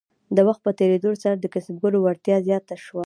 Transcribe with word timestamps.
د 0.35 0.39
وخت 0.47 0.61
په 0.65 0.71
تیریدو 0.79 1.11
سره 1.23 1.35
د 1.37 1.45
کسبګرو 1.53 1.97
وړتیا 2.01 2.37
زیاته 2.47 2.75
شوه. 2.85 2.99